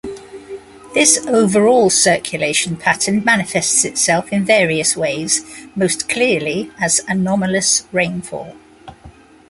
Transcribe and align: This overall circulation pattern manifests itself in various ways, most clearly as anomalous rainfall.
This 0.95 1.23
overall 1.27 1.91
circulation 1.91 2.75
pattern 2.75 3.23
manifests 3.23 3.85
itself 3.85 4.33
in 4.33 4.43
various 4.43 4.97
ways, 4.97 5.41
most 5.75 6.09
clearly 6.09 6.71
as 6.81 7.01
anomalous 7.07 7.83
rainfall. 7.91 8.55